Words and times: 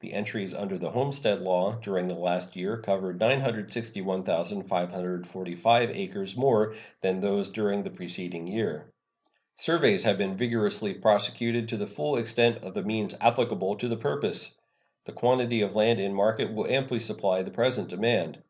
The 0.00 0.12
entries 0.14 0.54
under 0.54 0.76
the 0.76 0.90
homestead 0.90 1.38
law 1.38 1.76
during 1.76 2.08
the 2.08 2.18
last 2.18 2.56
year 2.56 2.78
covered 2.78 3.20
961,545 3.20 5.90
acres 5.90 6.36
more 6.36 6.74
than 7.00 7.20
those 7.20 7.48
during 7.48 7.84
the 7.84 7.90
preceding 7.90 8.48
year. 8.48 8.90
Surveys 9.54 10.02
have 10.02 10.18
been 10.18 10.36
vigorously 10.36 10.94
prosecuted 10.94 11.68
to 11.68 11.76
the 11.76 11.86
full 11.86 12.16
extent 12.16 12.64
of 12.64 12.74
the 12.74 12.82
means 12.82 13.14
applicable 13.20 13.76
to 13.76 13.86
the 13.86 13.96
purpose. 13.96 14.56
The 15.04 15.12
quantity 15.12 15.60
of 15.60 15.76
land 15.76 16.00
in 16.00 16.12
market 16.12 16.52
will 16.52 16.66
amply 16.66 16.98
supply 16.98 17.42
the 17.42 17.52
present 17.52 17.86
demand. 17.88 18.42